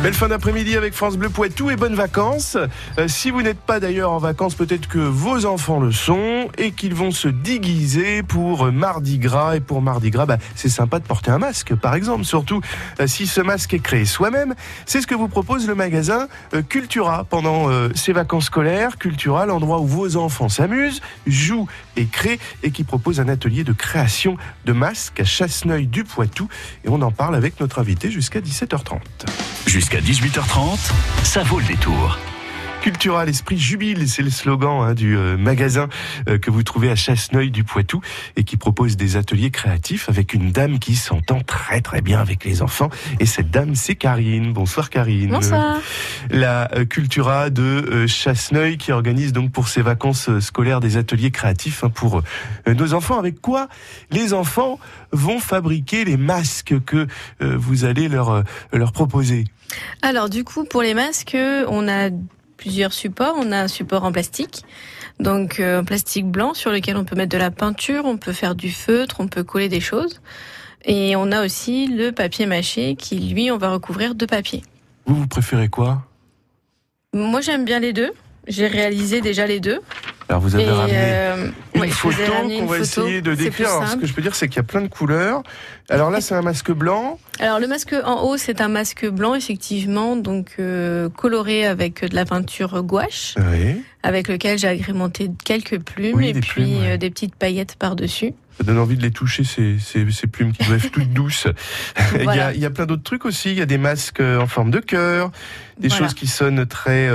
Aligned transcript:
Belle 0.00 0.14
fin 0.14 0.26
d'après-midi 0.26 0.76
avec 0.76 0.94
France 0.94 1.16
Bleu 1.16 1.28
Poitou 1.28 1.70
et 1.70 1.76
bonnes 1.76 1.94
vacances. 1.94 2.56
Euh, 2.98 3.06
si 3.06 3.30
vous 3.30 3.42
n'êtes 3.42 3.60
pas 3.60 3.78
d'ailleurs 3.78 4.10
en 4.10 4.18
vacances, 4.18 4.56
peut-être 4.56 4.88
que 4.88 4.98
vos 4.98 5.46
enfants 5.46 5.78
le 5.78 5.92
sont 5.92 6.48
et 6.58 6.72
qu'ils 6.72 6.94
vont 6.94 7.12
se 7.12 7.28
déguiser 7.28 8.24
pour 8.24 8.72
Mardi 8.72 9.18
Gras. 9.18 9.54
Et 9.54 9.60
pour 9.60 9.80
Mardi 9.80 10.10
Gras, 10.10 10.26
bah, 10.26 10.38
c'est 10.56 10.68
sympa 10.68 10.98
de 10.98 11.04
porter 11.04 11.30
un 11.30 11.38
masque, 11.38 11.76
par 11.76 11.94
exemple, 11.94 12.24
surtout 12.24 12.60
euh, 12.98 13.06
si 13.06 13.28
ce 13.28 13.40
masque 13.40 13.74
est 13.74 13.78
créé 13.78 14.04
soi-même. 14.04 14.54
C'est 14.86 15.00
ce 15.00 15.06
que 15.06 15.14
vous 15.14 15.28
propose 15.28 15.68
le 15.68 15.76
magasin 15.76 16.26
euh, 16.52 16.62
Cultura 16.62 17.22
pendant 17.22 17.68
ces 17.94 18.12
vacances 18.12 18.46
scolaires. 18.46 18.98
Cultura, 18.98 19.46
l'endroit 19.46 19.80
où 19.80 19.86
vos 19.86 20.16
enfants 20.16 20.48
s'amusent, 20.48 21.00
jouent 21.28 21.68
et 21.96 22.06
créent 22.06 22.40
et 22.64 22.72
qui 22.72 22.82
propose 22.82 23.20
un 23.20 23.28
atelier 23.28 23.62
de 23.62 23.72
création 23.72 24.36
de 24.64 24.72
masques 24.72 25.20
à 25.20 25.24
Chasseneuil 25.24 25.86
du 25.86 26.02
Poitou. 26.02 26.48
Et 26.84 26.88
on 26.88 27.02
en 27.02 27.12
parle 27.12 27.36
avec 27.36 27.60
notre 27.60 27.78
invité 27.78 28.10
jusqu'à 28.10 28.40
17h30. 28.40 28.98
Jusqu'à 29.82 29.98
18h30, 29.98 30.92
ça 31.24 31.42
vaut 31.42 31.58
le 31.58 31.66
détour. 31.66 32.16
Cultural 32.82 33.28
Esprit 33.28 33.58
Jubile, 33.58 34.08
c'est 34.08 34.22
le 34.22 34.30
slogan 34.30 34.80
hein, 34.80 34.94
du 34.94 35.16
euh, 35.16 35.36
magasin 35.36 35.88
euh, 36.28 36.38
que 36.38 36.52
vous 36.52 36.62
trouvez 36.62 36.88
à 36.88 36.94
Chasseneuil 36.94 37.50
du 37.50 37.64
Poitou 37.64 38.00
et 38.36 38.44
qui 38.44 38.56
propose 38.56 38.96
des 38.96 39.16
ateliers 39.16 39.50
créatifs 39.50 40.08
avec 40.08 40.34
une 40.34 40.52
dame 40.52 40.78
qui 40.78 40.94
s'entend 40.94 41.40
très 41.40 41.80
très 41.80 42.00
bien 42.00 42.20
avec 42.20 42.44
les 42.44 42.62
enfants. 42.62 42.90
Et 43.18 43.26
cette 43.26 43.50
dame, 43.50 43.74
c'est 43.74 43.96
Karine. 43.96 44.52
Bonsoir 44.52 44.88
Karine. 44.88 45.30
Bonsoir. 45.30 45.78
La 46.30 46.72
euh, 46.76 46.84
Cultura 46.84 47.50
de 47.50 48.06
Chasseneuil 48.06 48.78
qui 48.78 48.92
organise 48.92 49.32
donc 49.32 49.50
pour 49.50 49.66
ses 49.66 49.82
vacances 49.82 50.38
scolaires 50.38 50.78
des 50.78 50.96
ateliers 50.96 51.32
créatifs 51.32 51.82
hein, 51.82 51.90
pour 51.90 52.22
nos 52.68 52.94
enfants. 52.94 53.18
Avec 53.18 53.40
quoi 53.40 53.66
les 54.12 54.32
enfants 54.32 54.78
vont 55.10 55.40
fabriquer 55.40 56.04
les 56.04 56.16
masques 56.16 56.76
que 56.86 57.08
vous 57.40 57.84
allez 57.84 58.08
leur, 58.08 58.44
leur 58.72 58.92
proposer? 58.92 59.44
Alors 60.02 60.28
du 60.28 60.44
coup, 60.44 60.64
pour 60.64 60.82
les 60.82 60.94
masques, 60.94 61.36
on 61.36 61.88
a 61.88 62.10
plusieurs 62.56 62.92
supports. 62.92 63.34
On 63.38 63.52
a 63.52 63.62
un 63.62 63.68
support 63.68 64.04
en 64.04 64.12
plastique, 64.12 64.62
donc 65.18 65.58
euh, 65.58 65.80
un 65.80 65.84
plastique 65.84 66.26
blanc 66.26 66.54
sur 66.54 66.70
lequel 66.70 66.96
on 66.96 67.04
peut 67.04 67.16
mettre 67.16 67.32
de 67.32 67.38
la 67.38 67.50
peinture, 67.50 68.04
on 68.04 68.16
peut 68.16 68.32
faire 68.32 68.54
du 68.54 68.70
feutre, 68.70 69.16
on 69.18 69.28
peut 69.28 69.42
coller 69.42 69.68
des 69.68 69.80
choses. 69.80 70.20
Et 70.84 71.14
on 71.16 71.30
a 71.32 71.44
aussi 71.44 71.86
le 71.86 72.10
papier 72.12 72.46
mâché 72.46 72.96
qui, 72.96 73.18
lui, 73.18 73.50
on 73.50 73.56
va 73.58 73.70
recouvrir 73.70 74.14
de 74.14 74.26
papier. 74.26 74.62
Vous, 75.06 75.14
vous 75.14 75.26
préférez 75.26 75.68
quoi? 75.68 76.02
Moi, 77.12 77.40
j'aime 77.40 77.64
bien 77.64 77.78
les 77.78 77.92
deux. 77.92 78.12
J'ai 78.48 78.66
réalisé 78.66 79.20
déjà 79.20 79.46
les 79.46 79.60
deux. 79.60 79.80
Alors 80.32 80.40
vous 80.40 80.54
avez 80.54 80.70
ramené 80.70 80.96
euh, 80.96 81.48
une 81.74 81.90
photo 81.90 82.16
qu'on 82.48 82.64
va 82.64 82.78
essayer 82.78 83.20
de 83.20 83.34
décrire. 83.34 83.68
ce 83.86 83.96
que 83.96 84.06
je 84.06 84.14
peux 84.14 84.22
dire, 84.22 84.34
c'est 84.34 84.48
qu'il 84.48 84.56
y 84.56 84.60
a 84.60 84.62
plein 84.62 84.80
de 84.80 84.88
couleurs. 84.88 85.42
Alors 85.90 86.10
là, 86.10 86.22
c'est 86.22 86.34
un 86.34 86.40
masque 86.40 86.72
blanc. 86.72 87.18
Alors 87.38 87.60
le 87.60 87.66
masque 87.66 87.94
en 88.02 88.22
haut, 88.22 88.38
c'est 88.38 88.62
un 88.62 88.68
masque 88.68 89.06
blanc, 89.06 89.34
effectivement, 89.34 90.16
donc 90.16 90.54
euh, 90.58 91.10
coloré 91.10 91.66
avec 91.66 92.02
de 92.02 92.14
la 92.14 92.24
peinture 92.24 92.82
gouache, 92.82 93.34
avec 94.02 94.28
lequel 94.28 94.58
j'ai 94.58 94.68
agrémenté 94.68 95.30
quelques 95.44 95.80
plumes 95.80 96.22
et 96.22 96.32
puis 96.32 96.76
euh, 96.80 96.96
des 96.96 97.10
petites 97.10 97.36
paillettes 97.36 97.76
par-dessus. 97.76 98.32
Ça 98.62 98.66
donne 98.66 98.78
envie 98.78 98.96
de 98.96 99.02
les 99.02 99.10
toucher, 99.10 99.42
ces, 99.42 99.78
ces, 99.80 100.26
plumes 100.28 100.52
qui 100.52 100.64
doivent 100.64 100.84
être 100.84 100.92
toutes 100.92 101.12
douces. 101.12 101.48
il, 102.14 102.24
y 102.24 102.28
a, 102.28 102.54
y 102.54 102.64
a, 102.64 102.70
plein 102.70 102.86
d'autres 102.86 103.02
trucs 103.02 103.24
aussi. 103.24 103.50
Il 103.50 103.58
y 103.58 103.60
a 103.60 103.66
des 103.66 103.76
masques 103.76 104.20
en 104.20 104.46
forme 104.46 104.70
de 104.70 104.78
cœur, 104.78 105.32
des 105.78 105.90
choses 105.90 106.14
qui 106.14 106.28
sonnent 106.28 106.64
très 106.66 107.10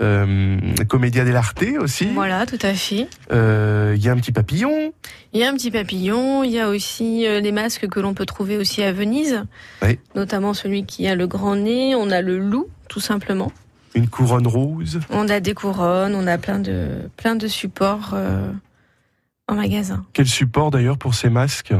euh, 0.00 0.58
Comédia 0.88 1.24
dell'arte 1.24 1.64
aussi. 1.80 2.06
Voilà, 2.06 2.46
tout 2.46 2.58
à 2.62 2.74
fait. 2.74 3.06
Euh, 3.32 3.94
il 3.96 4.02
y 4.04 4.08
a 4.08 4.12
un 4.12 4.16
petit 4.16 4.32
papillon. 4.32 4.92
Il 5.32 5.40
y 5.40 5.44
a 5.44 5.50
un 5.50 5.54
petit 5.54 5.70
papillon. 5.70 6.42
Il 6.42 6.50
y 6.50 6.58
a 6.58 6.68
aussi 6.68 7.26
euh, 7.26 7.40
les 7.40 7.52
masques 7.52 7.86
que 7.88 8.00
l'on 8.00 8.14
peut 8.14 8.26
trouver 8.26 8.56
aussi 8.56 8.82
à 8.82 8.92
Venise. 8.92 9.44
Oui. 9.82 9.98
Notamment 10.14 10.54
celui 10.54 10.84
qui 10.84 11.06
a 11.06 11.14
le 11.14 11.26
grand 11.26 11.56
nez. 11.56 11.94
On 11.94 12.10
a 12.10 12.22
le 12.22 12.38
loup, 12.38 12.68
tout 12.88 13.00
simplement. 13.00 13.52
Une 13.94 14.08
couronne 14.08 14.46
rose. 14.46 15.00
On 15.10 15.28
a 15.28 15.40
des 15.40 15.54
couronnes. 15.54 16.14
On 16.14 16.26
a 16.26 16.38
plein 16.38 16.60
de 16.60 17.10
plein 17.16 17.34
de 17.34 17.48
supports 17.48 18.14
en 19.50 19.54
magasin. 19.54 20.04
Quel 20.12 20.26
support 20.26 20.70
d'ailleurs 20.70 20.98
pour 20.98 21.14
ces 21.14 21.30
masques 21.30 21.74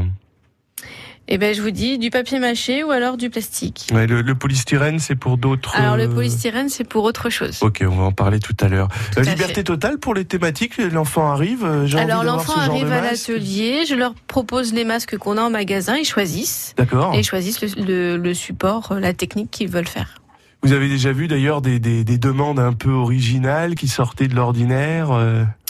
eh 1.33 1.37
ben, 1.37 1.55
je 1.55 1.61
vous 1.61 1.71
dis 1.71 1.97
du 1.97 2.09
papier 2.09 2.39
mâché 2.39 2.83
ou 2.83 2.91
alors 2.91 3.15
du 3.15 3.29
plastique. 3.29 3.87
le, 3.93 4.33
polystyrène, 4.33 4.99
c'est 4.99 5.15
pour 5.15 5.37
d'autres. 5.37 5.73
Alors 5.77 5.95
le 5.95 6.03
euh, 6.03 6.13
polystyrène, 6.13 6.67
c'est 6.67 6.83
pour 6.83 7.05
autre 7.05 7.29
chose. 7.29 7.59
Ok, 7.61 7.85
on 7.87 7.95
va 7.95 8.03
en 8.03 8.11
parler 8.11 8.39
tout 8.39 8.55
à 8.59 8.67
l'heure. 8.67 8.89
La 9.15 9.23
liberté 9.23 9.63
totale 9.63 9.97
pour 9.97 10.13
les 10.13 10.25
thématiques. 10.25 10.77
L'enfant 10.77 11.31
arrive. 11.31 11.63
Euh, 11.63 11.87
alors 11.95 12.25
l'enfant 12.25 12.57
arrive 12.57 12.91
à 12.91 12.99
l'atelier. 12.99 13.85
Je 13.87 13.95
leur 13.95 14.13
propose 14.13 14.73
les 14.73 14.83
masques 14.83 15.17
qu'on 15.17 15.37
a 15.37 15.41
en 15.41 15.49
magasin. 15.49 15.95
Ils 15.95 16.05
choisissent. 16.05 16.73
D'accord. 16.75 17.13
Et 17.15 17.19
ils 17.19 17.23
choisissent 17.23 17.61
le, 17.77 18.33
support, 18.33 18.91
euh, 18.91 18.99
la 18.99 19.13
technique 19.13 19.51
qu'ils 19.51 19.69
veulent 19.69 19.87
faire. 19.87 20.15
Vous 20.63 20.73
avez 20.73 20.89
déjà 20.89 21.13
vu 21.13 21.29
d'ailleurs 21.29 21.61
des, 21.61 21.79
demandes 21.79 22.59
un 22.59 22.73
peu 22.73 22.91
originales 22.91 23.75
qui 23.75 23.87
sortaient 23.87 24.27
de 24.27 24.35
l'ordinaire 24.35 25.11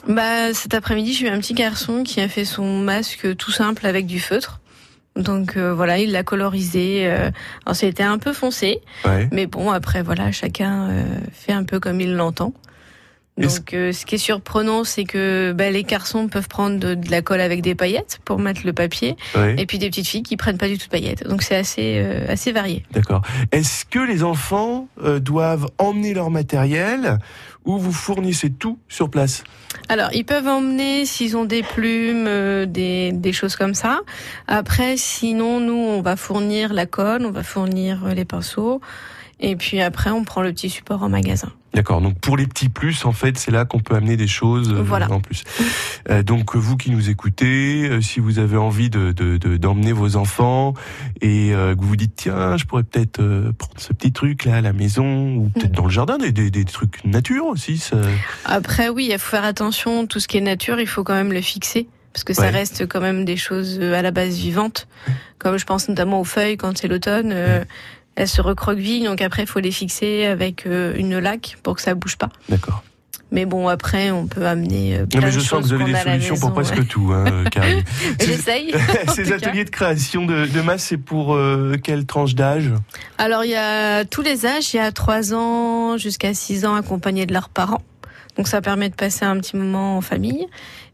Bah 0.08 0.54
cet 0.54 0.74
après-midi, 0.74 1.14
j'ai 1.14 1.28
eu 1.28 1.30
un 1.30 1.40
petit 1.40 1.54
garçon 1.54 2.04
qui 2.04 2.22
a 2.22 2.28
fait 2.28 2.46
son 2.46 2.80
masque 2.80 3.36
tout 3.36 3.52
simple 3.52 3.86
avec 3.86 4.06
du 4.06 4.20
feutre. 4.20 4.62
Donc 5.16 5.58
euh, 5.58 5.74
voilà, 5.74 5.98
il 6.00 6.12
l'a 6.12 6.24
colorisé. 6.24 7.06
Euh, 7.06 7.30
alors 7.66 7.76
c'était 7.76 8.04
un 8.04 8.18
peu 8.18 8.34
foncé, 8.34 8.82
mais 9.32 9.46
bon 9.46 9.70
après 9.70 10.02
voilà, 10.02 10.32
chacun 10.32 10.90
euh, 10.90 11.04
fait 11.34 11.52
un 11.52 11.64
peu 11.64 11.80
comme 11.80 12.00
il 12.00 12.16
l'entend. 12.16 12.54
Donc 13.42 13.70
ce 13.72 14.06
qui 14.06 14.16
est 14.16 14.20
surprenant, 14.20 14.84
c'est 14.84 15.04
que 15.04 15.54
bah, 15.54 15.70
les 15.70 15.84
garçons 15.84 16.28
peuvent 16.28 16.48
prendre 16.48 16.80
de, 16.80 16.98
la 17.10 17.22
colle 17.22 17.42
avec 17.42 17.62
des 17.62 17.76
paillettes 17.76 18.20
pour 18.26 18.40
mettre 18.40 18.62
le 18.66 18.74
papier, 18.74 19.16
et 19.36 19.66
puis 19.66 19.80
des 19.80 19.90
petites 19.90 20.08
filles 20.08 20.24
qui 20.24 20.38
prennent 20.38 20.58
pas 20.58 20.68
du 20.68 20.78
tout 20.78 20.86
de 20.86 20.92
paillettes. 20.92 21.28
Donc 21.28 21.42
c'est 21.42 21.56
assez 21.56 22.00
assez 22.28 22.52
varié. 22.52 22.84
D'accord. 22.92 23.22
Est-ce 23.52 23.86
que 23.86 24.00
les 24.00 24.24
enfants 24.24 24.88
doivent 25.20 25.68
emmener 25.78 26.14
leur 26.14 26.30
matériel 26.30 27.20
ou 27.66 27.78
vous 27.78 27.92
fournissez 27.92 28.50
tout 28.50 28.80
sur 28.88 29.10
place? 29.10 29.44
Alors, 29.90 30.10
ils 30.14 30.26
peuvent 30.26 30.48
emmener 30.48 31.06
s'ils 31.06 31.38
ont 31.38 31.46
des 31.46 31.64
plumes, 31.64 32.26
euh, 32.28 32.66
des, 32.66 33.12
des, 33.12 33.34
choses 33.34 33.56
comme 33.56 33.74
ça. 33.74 34.02
Après, 34.48 34.98
sinon, 34.98 35.60
nous, 35.60 35.74
on 35.74 36.02
va 36.02 36.16
fournir 36.16 36.74
la 36.74 36.86
colle, 36.86 37.26
on 37.26 37.32
va 37.32 37.44
fournir 37.44 38.06
euh, 38.06 38.14
les 38.14 38.26
pinceaux. 38.26 38.82
Et 39.40 39.56
puis 39.56 39.82
après, 39.82 40.12
on 40.12 40.24
prend 40.24 40.42
le 40.42 40.52
petit 40.52 40.70
support 40.70 41.04
en 41.04 41.10
magasin. 41.10 41.52
D'accord. 41.74 42.02
Donc 42.02 42.20
pour 42.20 42.36
les 42.36 42.48
petits 42.48 42.68
plus, 42.68 43.06
en 43.06 43.14
fait, 43.14 43.38
c'est 43.38 43.52
là 43.52 43.64
qu'on 43.64 43.80
peut 43.80 43.96
amener 43.96 44.18
des 44.18 44.28
choses 44.28 44.74
euh, 44.74 44.82
voilà. 44.82 45.10
en 45.10 45.22
plus. 45.22 45.44
Euh, 46.10 46.22
donc 46.22 46.56
vous 46.56 46.76
qui 46.76 46.92
nous 46.92 47.10
écoutez, 47.10 47.88
euh, 47.90 48.02
si 48.02 48.20
vous 48.20 48.40
avez 48.40 48.58
envie 48.58 48.90
de 48.90 49.12
d'emmener 49.58 49.94
vos 49.94 50.18
enfants 50.18 50.74
et 51.22 51.50
que 51.52 51.76
vous 51.80 51.88
vous 51.88 51.96
dites 51.96 52.14
tiens, 52.16 52.58
je 52.58 52.66
pourrais 52.66 52.84
peut-être 52.84 53.18
prendre 53.58 53.78
ce 53.78 53.94
petit 53.94 54.12
truc 54.12 54.46
là 54.46 54.58
à 54.58 54.62
la 54.62 54.74
maison 54.74 55.36
ou 55.36 55.50
peut-être 55.50 55.72
mm. 55.72 55.76
dans 55.76 55.86
le 55.86 55.90
jardin, 55.90 56.18
des, 56.18 56.32
des, 56.32 56.52
des 56.52 56.66
trucs 56.66 57.04
nature 57.06 57.46
aussi. 57.46 57.78
Ça... 57.78 57.98
Après 58.46 58.90
oui, 58.90 59.10
il 59.12 59.20
faut 59.20 59.32
faire 59.32 59.46
attention. 59.46 60.08
Tout 60.08 60.20
ce 60.20 60.28
qui 60.28 60.38
est 60.38 60.42
nature, 60.42 60.80
il 60.80 60.88
faut 60.88 61.04
quand 61.04 61.14
même 61.14 61.34
le 61.34 61.42
fixer 61.42 61.88
parce 62.14 62.26
que 62.26 62.34
ça 62.34 62.50
reste 62.50 62.88
quand 62.88 63.00
même 63.00 63.24
des 63.24 63.38
choses 63.38 63.80
à 63.80 64.02
la 64.02 64.12
base 64.12 64.36
vivantes. 64.36 64.88
Comme 65.38 65.58
je 65.58 65.66
pense 65.66 65.88
notamment 65.88 66.20
aux 66.20 66.26
feuilles 66.26 66.58
quand 66.58 66.78
c'est 66.78 66.88
l'automne 66.88 67.34
elles 68.16 68.28
se 68.28 68.42
recroquevillent, 68.42 69.06
donc 69.06 69.22
après 69.22 69.44
il 69.44 69.48
faut 69.48 69.60
les 69.60 69.72
fixer 69.72 70.26
avec 70.26 70.66
euh, 70.66 70.94
une 70.98 71.18
laque 71.20 71.58
pour 71.64 71.76
que 71.76 71.82
ça 71.82 71.96
bouge 71.96 72.18
pas. 72.18 72.30
D'accord. 72.50 72.84
Mais 73.32 73.46
bon, 73.46 73.70
après, 73.70 74.12
on 74.12 74.28
peut 74.28 74.46
amener 74.46 74.98
euh, 74.98 75.06
plein 75.06 75.22
mais 75.22 75.32
je 75.32 75.40
de 75.40 75.44
sens 75.44 75.62
que 75.64 75.76
vous 75.76 75.82
avez 75.82 75.94
des 75.94 76.00
solutions 76.00 76.38
pour 76.38 76.54
presque 76.54 76.86
tout, 76.90 77.12
hein, 77.14 77.46
Karine. 77.50 77.84
J'essaye. 78.20 78.74
Ces 79.16 79.32
ateliers 79.32 79.64
de 79.64 79.70
création 79.70 80.26
de, 80.26 80.46
de 80.46 80.62
masse, 80.62 80.84
c'est 80.84 80.98
pour 80.98 81.34
euh, 81.34 81.78
quelle 81.82 82.06
tranche 82.06 82.36
d'âge? 82.36 82.70
Alors, 83.18 83.46
il 83.46 83.52
y 83.52 83.56
a 83.56 84.04
tous 84.04 84.22
les 84.22 84.46
âges. 84.46 84.74
Il 84.74 84.78
y 84.78 84.80
a 84.82 84.92
3 84.92 85.34
ans 85.34 85.98
jusqu'à 85.98 86.34
6 86.34 86.66
ans 86.66 86.76
accompagnés 86.76 87.26
de 87.26 87.34
leurs 87.34 87.48
parents. 87.48 87.82
Donc, 88.36 88.50
ça 88.50 88.62
permet 88.62 88.90
de 88.90 88.96
passer 88.96 89.24
un 89.24 89.38
petit 89.40 89.56
moment 89.56 89.98
en 89.98 90.02
famille. 90.02 90.48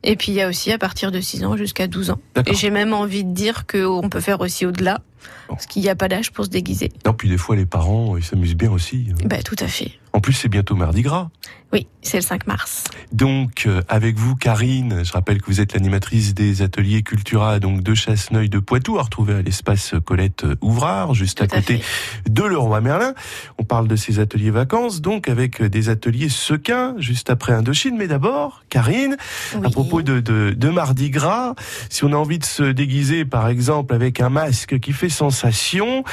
Et 0.03 0.15
puis, 0.15 0.31
il 0.31 0.35
y 0.35 0.41
a 0.41 0.47
aussi 0.47 0.71
à 0.71 0.77
partir 0.77 1.11
de 1.11 1.19
6 1.19 1.43
ans 1.43 1.57
jusqu'à 1.57 1.87
12 1.87 2.11
ans. 2.11 2.19
Et 2.45 2.53
j'ai 2.53 2.69
même 2.69 2.93
envie 2.93 3.23
de 3.23 3.33
dire 3.33 3.65
qu'on 3.65 4.09
peut 4.09 4.21
faire 4.21 4.41
aussi 4.41 4.67
au-delà. 4.67 5.01
Parce 5.47 5.65
qu'il 5.65 5.81
n'y 5.81 5.89
a 5.89 5.95
pas 5.95 6.07
d'âge 6.07 6.31
pour 6.31 6.45
se 6.45 6.49
déguiser. 6.49 6.91
Non, 7.05 7.13
puis 7.13 7.29
des 7.29 7.37
fois, 7.37 7.55
les 7.55 7.65
parents, 7.65 8.17
ils 8.17 8.23
s'amusent 8.23 8.55
bien 8.55 8.71
aussi. 8.71 9.07
Hein. 9.11 9.15
Bah, 9.25 9.41
tout 9.43 9.55
à 9.59 9.67
fait. 9.67 9.91
En 10.13 10.19
plus, 10.19 10.33
c'est 10.33 10.49
bientôt 10.49 10.75
Mardi 10.75 11.01
Gras. 11.01 11.29
Oui, 11.73 11.87
c'est 12.01 12.17
le 12.17 12.23
5 12.23 12.47
mars. 12.47 12.85
Donc, 13.11 13.65
euh, 13.65 13.81
avec 13.89 14.15
vous, 14.15 14.35
Karine, 14.35 15.03
je 15.03 15.11
rappelle 15.11 15.41
que 15.41 15.47
vous 15.47 15.59
êtes 15.59 15.73
l'animatrice 15.73 16.33
des 16.33 16.61
ateliers 16.61 17.03
Cultura, 17.03 17.59
donc 17.59 17.83
de 17.83 17.93
Chasseneuil 17.93 18.47
de 18.47 18.59
Poitou, 18.59 18.97
à 18.99 19.03
retrouver 19.03 19.33
à 19.33 19.41
l'espace 19.41 19.93
Colette 20.05 20.45
Ouvrard, 20.61 21.13
juste 21.13 21.41
à 21.41 21.47
côté 21.47 21.81
de 22.29 22.43
Leroy 22.43 22.79
Merlin. 22.79 23.13
On 23.57 23.65
parle 23.65 23.89
de 23.89 23.97
ces 23.97 24.19
ateliers 24.19 24.49
vacances, 24.49 25.01
donc 25.01 25.27
avec 25.27 25.61
des 25.61 25.89
ateliers 25.89 26.29
sequins, 26.29 26.95
juste 26.99 27.29
après 27.29 27.51
Indochine. 27.51 27.97
Mais 27.97 28.07
d'abord, 28.07 28.63
Karine, 28.69 29.17
à 29.61 29.69
propos 29.69 30.01
de, 30.01 30.21
de, 30.21 30.53
de, 30.55 30.69
Mardi 30.69 31.09
Gras, 31.09 31.53
si 31.89 32.05
on 32.05 32.13
a 32.13 32.15
envie 32.15 32.39
de 32.39 32.45
se 32.45 32.63
déguiser, 32.63 33.25
par 33.25 33.49
exemple, 33.49 33.93
avec 33.93 34.21
un 34.21 34.29
masque 34.29 34.79
qui 34.79 34.93
fait 34.93 35.09
sensation, 35.09 36.05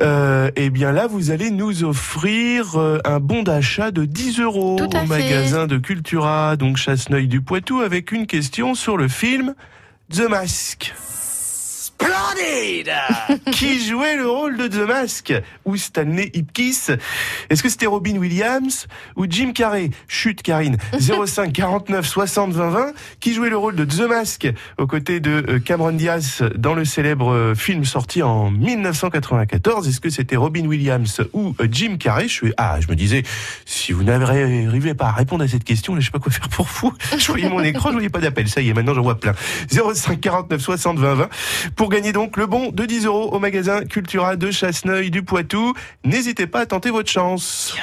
euh, 0.00 0.50
eh 0.56 0.70
bien 0.70 0.90
là, 0.90 1.06
vous 1.06 1.30
allez 1.30 1.52
nous 1.52 1.84
offrir 1.84 2.74
euh, 2.76 2.98
un 3.04 3.20
bon 3.20 3.44
d'achat 3.44 3.92
de 3.92 4.04
10 4.04 4.40
euros 4.40 4.76
au 5.02 5.06
magasin 5.06 5.66
de 5.66 5.78
Cultura, 5.78 6.56
donc 6.56 6.76
Chasseneuil 6.76 7.28
du 7.28 7.40
Poitou, 7.40 7.80
avec 7.80 8.12
une 8.12 8.26
question 8.26 8.74
sur 8.74 8.96
le 8.96 9.08
film 9.08 9.54
The 10.10 10.28
Mask. 10.28 10.94
Splendide 11.98 12.92
qui 13.52 13.84
jouait 13.84 14.16
le 14.16 14.28
rôle 14.28 14.56
de 14.56 14.68
The 14.68 14.86
Mask 14.86 15.32
ou 15.64 15.76
Stanley 15.76 16.30
Ipkiss 16.34 16.90
Est-ce 17.48 17.62
que 17.62 17.68
c'était 17.68 17.86
Robin 17.86 18.16
Williams 18.18 18.86
ou 19.16 19.26
Jim 19.28 19.52
Carrey 19.54 19.90
Chute 20.06 20.42
Karine. 20.42 20.76
05 20.98 21.52
49 21.52 22.06
60 22.06 22.52
20 22.52 22.70
20. 22.70 22.92
Qui 23.20 23.34
jouait 23.34 23.50
le 23.50 23.56
rôle 23.56 23.76
de 23.76 23.84
The 23.84 24.08
Mask 24.08 24.48
aux 24.78 24.86
côtés 24.86 25.20
de 25.20 25.44
euh, 25.48 25.58
Cameron 25.58 25.92
Diaz 25.92 26.42
dans 26.56 26.74
le 26.74 26.84
célèbre 26.84 27.32
euh, 27.32 27.54
film 27.54 27.84
sorti 27.84 28.22
en 28.22 28.50
1994 28.50 29.88
Est-ce 29.88 30.00
que 30.00 30.10
c'était 30.10 30.36
Robin 30.36 30.66
Williams 30.66 31.22
ou 31.32 31.54
euh, 31.60 31.68
Jim 31.70 31.96
Carrey? 31.98 32.28
Je 32.28 32.32
suis 32.32 32.52
ah, 32.56 32.78
je 32.80 32.88
me 32.88 32.94
disais 32.94 33.22
si 33.64 33.92
vous 33.92 34.04
n'arrivez 34.04 34.94
pas 34.94 35.06
à 35.06 35.12
répondre 35.12 35.44
à 35.44 35.48
cette 35.48 35.64
question, 35.64 35.94
je 35.96 36.04
sais 36.04 36.10
pas 36.10 36.18
quoi 36.18 36.32
faire 36.32 36.48
pour 36.48 36.66
vous. 36.66 36.92
Je 37.18 37.26
voyais 37.28 37.48
mon 37.48 37.62
écran, 37.62 37.88
je 37.88 37.94
voyais 37.94 38.08
pas 38.08 38.20
d'appel. 38.20 38.48
Ça 38.48 38.60
y 38.60 38.68
est, 38.68 38.74
maintenant 38.74 38.94
j'en 38.94 39.02
vois 39.02 39.18
plein. 39.18 39.32
05 39.70 40.20
49 40.20 40.60
60 40.60 40.98
20 40.98 41.14
20 41.14 41.28
pour 41.74 41.85
gagner 41.88 42.12
donc 42.12 42.36
le 42.36 42.46
bon 42.46 42.70
de 42.70 42.84
10 42.84 43.06
euros 43.06 43.30
au 43.32 43.38
magasin 43.38 43.84
Cultura 43.84 44.36
de 44.36 44.50
Chasseneuil 44.50 45.10
du 45.10 45.22
Poitou. 45.22 45.74
N'hésitez 46.04 46.46
pas 46.46 46.60
à 46.60 46.66
tenter 46.66 46.90
votre 46.90 47.10
chance. 47.10 47.74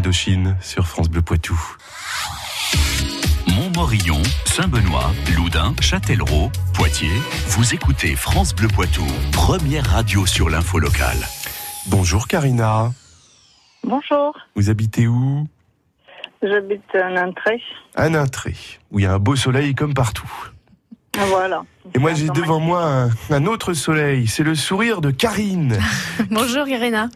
Indochine 0.00 0.56
sur 0.62 0.86
France 0.86 1.10
Bleu 1.10 1.20
Poitou. 1.20 1.60
Saint-Morillon, 3.80 4.22
Saint-Benoît, 4.46 5.10
Loudun, 5.36 5.74
Châtellerault, 5.78 6.50
Poitiers. 6.72 7.20
Vous 7.48 7.74
écoutez 7.74 8.16
France 8.16 8.54
Bleu 8.54 8.68
Poitou, 8.68 9.04
première 9.30 9.84
radio 9.84 10.24
sur 10.24 10.48
l'info 10.48 10.78
locale. 10.78 11.18
Bonjour 11.88 12.26
Karina. 12.28 12.92
Bonjour. 13.84 14.34
Vous 14.56 14.70
habitez 14.70 15.06
où? 15.06 15.46
J'habite 16.42 16.94
à 16.94 17.10
Nintré. 17.10 17.62
À 17.94 18.08
Nintré, 18.08 18.54
où 18.90 19.00
il 19.00 19.02
y 19.02 19.06
a 19.06 19.12
un 19.12 19.18
beau 19.18 19.36
soleil 19.36 19.74
comme 19.74 19.92
partout. 19.92 20.32
Voilà. 21.28 21.62
Et 21.94 21.98
moi 21.98 22.14
j'ai 22.14 22.28
devant 22.28 22.58
moi 22.58 23.08
un, 23.30 23.46
autre 23.46 23.74
soleil, 23.74 24.26
c'est 24.26 24.44
le 24.44 24.54
sourire 24.54 25.02
de 25.02 25.10
Karine. 25.10 25.78
bonjour 26.30 26.64
Karina. 26.66 27.10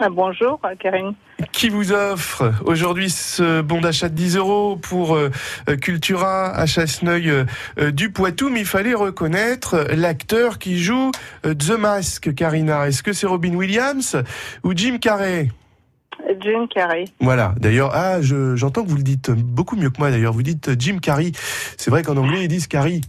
Ah, 0.00 0.08
bonjour 0.08 0.60
Karine. 0.80 1.14
Qui 1.52 1.68
vous 1.68 1.92
offre 1.92 2.52
aujourd'hui 2.64 3.10
ce 3.10 3.60
bon 3.60 3.80
d'achat 3.80 4.08
de 4.08 4.14
10 4.14 4.36
euros 4.36 4.76
pour 4.76 5.16
euh, 5.16 5.30
Cultura 5.80 6.54
à 6.54 6.66
Chasseneuil 6.66 7.30
euh, 7.30 7.90
du 7.90 8.10
Poitou, 8.10 8.50
mais 8.50 8.60
il 8.60 8.66
fallait 8.66 8.94
reconnaître 8.94 9.86
l'acteur 9.94 10.58
qui 10.58 10.78
joue 10.78 11.10
euh, 11.46 11.54
The 11.54 11.78
Mask, 11.78 12.34
Karina. 12.34 12.88
Est-ce 12.88 13.02
que 13.02 13.12
c'est 13.12 13.26
Robin 13.26 13.54
Williams 13.54 14.16
ou 14.62 14.72
Jim 14.74 14.98
Carrey? 15.00 15.50
Jim 16.40 16.66
Carrey. 16.72 17.04
Voilà. 17.20 17.54
D'ailleurs, 17.58 17.90
ah, 17.94 18.20
j'entends 18.20 18.84
que 18.84 18.88
vous 18.88 18.96
le 18.96 19.02
dites 19.02 19.30
beaucoup 19.30 19.76
mieux 19.76 19.90
que 19.90 19.98
moi. 19.98 20.10
D'ailleurs, 20.10 20.32
vous 20.32 20.42
dites 20.42 20.70
Jim 20.78 20.98
Carrey. 21.00 21.32
C'est 21.76 21.90
vrai 21.90 22.02
qu'en 22.02 22.16
anglais 22.16 22.44
ils 22.44 22.48
disent 22.48 22.66
Carrey. 22.66 23.00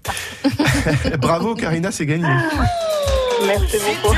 Bravo, 1.19 1.55
Karina, 1.55 1.91
c'est 1.91 2.05
gagné. 2.05 2.27
Merci 3.45 3.77
beaucoup. 3.77 4.15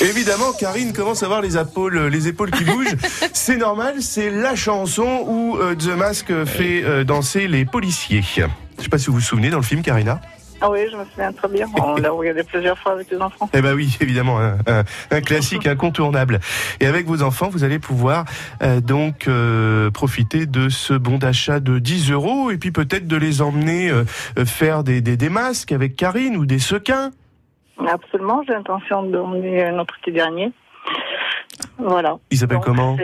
Évidemment, 0.00 0.52
Karine 0.52 0.92
commence 0.92 1.22
à 1.22 1.26
avoir 1.26 1.42
les 1.42 1.56
épaules, 1.56 2.06
les 2.06 2.28
épaules 2.28 2.50
qui 2.50 2.64
bougent. 2.64 2.96
c'est 3.32 3.56
normal, 3.56 3.96
c'est 4.00 4.30
la 4.30 4.54
chanson 4.54 5.24
où 5.26 5.56
euh, 5.56 5.74
The 5.74 5.96
Mask 5.96 6.44
fait 6.44 6.84
euh, 6.84 7.04
danser 7.04 7.48
les 7.48 7.64
policiers. 7.64 8.22
Je 8.22 8.42
ne 8.42 8.82
sais 8.82 8.88
pas 8.88 8.98
si 8.98 9.06
vous 9.06 9.14
vous 9.14 9.20
souvenez 9.20 9.50
dans 9.50 9.58
le 9.58 9.64
film, 9.64 9.82
Karina. 9.82 10.20
Ah 10.60 10.70
oui, 10.70 10.80
je 10.90 10.96
me 10.96 11.04
souviens 11.04 11.32
très 11.32 11.48
bien. 11.48 11.66
On 11.82 11.96
l'a 11.96 12.10
regardé 12.10 12.42
plusieurs 12.42 12.78
fois 12.78 12.92
avec 12.92 13.10
les 13.10 13.20
enfants. 13.20 13.48
Eh 13.52 13.60
ben 13.60 13.74
oui, 13.74 13.96
évidemment, 14.00 14.38
un, 14.40 15.20
classique 15.20 15.66
incontournable. 15.66 16.40
Et 16.80 16.86
avec 16.86 17.06
vos 17.06 17.22
enfants, 17.22 17.48
vous 17.48 17.64
allez 17.64 17.78
pouvoir 17.78 18.24
euh, 18.62 18.80
donc 18.80 19.28
euh, 19.28 19.90
profiter 19.90 20.46
de 20.46 20.68
ce 20.68 20.94
bon 20.94 21.18
d'achat 21.18 21.60
de 21.60 21.78
10 21.78 22.10
euros 22.10 22.50
et 22.50 22.56
puis 22.56 22.70
peut-être 22.70 23.06
de 23.06 23.16
les 23.16 23.42
emmener 23.42 23.90
euh, 23.90 24.04
faire 24.46 24.82
des, 24.82 25.00
des, 25.00 25.16
des, 25.16 25.28
masques 25.28 25.72
avec 25.72 25.96
Karine 25.96 26.36
ou 26.36 26.46
des 26.46 26.58
sequins. 26.58 27.10
Absolument, 27.86 28.42
j'ai 28.46 28.54
l'intention 28.54 29.02
d'emmener 29.02 29.70
notre 29.72 29.94
petit 30.00 30.12
dernier. 30.12 30.52
Voilà. 31.78 32.16
Il 32.30 32.38
s'appelle 32.38 32.60
comment? 32.64 32.96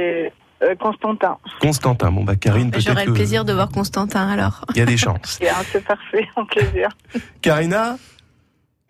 Euh, 0.62 0.75
Constantin. 0.76 1.38
Constantin, 1.61 2.11
bon 2.11 2.25
bah 2.25 2.37
Karine 2.37 2.71
peut-être. 2.71 2.87
J'aurai 2.87 3.07
le 3.07 3.12
plaisir 3.12 3.45
de 3.45 3.52
voir 3.52 3.69
Constantin 3.71 4.28
alors. 4.28 4.64
Il 4.71 4.78
y 4.78 4.83
a 4.83 4.87
des 4.87 4.97
chances. 4.97 5.40
C'est 5.73 5.85
parfait, 5.85 6.28
un 6.37 6.45
plaisir. 6.45 6.88
Karina, 7.42 7.97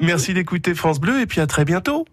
merci 0.01 0.35
d'écouter 0.35 0.75
France 0.75 1.01
Bleu 1.01 1.21
et 1.21 1.27
puis 1.27 1.41
à 1.41 1.47
très 1.47 1.65
bientôt. 1.65 2.07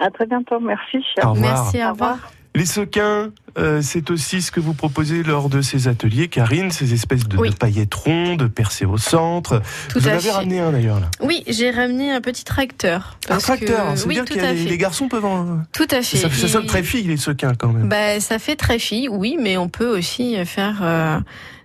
À 0.00 0.10
très 0.10 0.26
bientôt, 0.26 0.58
merci. 0.60 0.98
Au 1.22 1.32
revoir. 1.32 1.36
Merci, 1.36 1.84
au 1.84 1.90
revoir. 1.90 2.18
Les 2.54 2.66
sequins, 2.66 3.30
euh, 3.58 3.80
c'est 3.82 4.10
aussi 4.10 4.42
ce 4.42 4.50
que 4.50 4.60
vous 4.60 4.74
proposez 4.74 5.22
lors 5.22 5.48
de 5.48 5.62
ces 5.62 5.88
ateliers, 5.88 6.28
Karine, 6.28 6.70
ces 6.70 6.92
espèces 6.92 7.26
de, 7.26 7.38
paillettes 7.50 7.94
rondes 7.94 8.48
percées 8.48 8.84
au 8.84 8.98
centre. 8.98 9.62
Tout 9.88 10.00
vous 10.00 10.08
en 10.08 10.12
avez 10.12 10.30
ramené 10.30 10.60
un 10.60 10.70
d'ailleurs 10.70 11.00
là. 11.00 11.10
Oui, 11.20 11.44
j'ai 11.48 11.70
ramené 11.70 12.10
un 12.10 12.20
petit 12.20 12.44
tracteur. 12.44 13.18
Un 13.30 13.38
tracteur, 13.38 13.96
c'est 13.96 14.06
dire 14.08 14.24
que 14.26 14.34
les, 14.34 14.78
garçons 14.78 15.08
peuvent 15.08 15.24
en. 15.24 15.62
Tout 15.72 15.88
à 15.90 16.02
fait. 16.02 16.18
Ça, 16.18 16.30
ça 16.30 16.48
sonne 16.48 16.66
très 16.66 16.82
fille 16.82 17.04
les 17.04 17.16
sequins 17.16 17.54
quand 17.54 17.72
même. 17.72 17.88
Bah, 17.88 18.20
ça 18.20 18.38
fait 18.38 18.56
très 18.56 18.78
fille, 18.78 19.08
oui, 19.08 19.38
mais 19.40 19.56
on 19.56 19.70
peut 19.70 19.96
aussi 19.96 20.36
faire 20.44 20.80
euh, 20.82 21.18